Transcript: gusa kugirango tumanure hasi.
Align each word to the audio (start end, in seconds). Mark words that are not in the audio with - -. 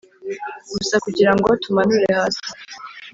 gusa 0.71 0.95
kugirango 1.05 1.49
tumanure 1.63 2.07
hasi. 2.19 2.47